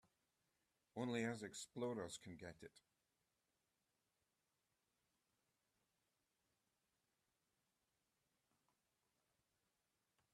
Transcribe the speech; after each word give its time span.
Only 0.95 1.25
us 1.25 1.43
explorers 1.43 2.17
can 2.23 2.35
get 2.35 2.55
it. 2.63 2.71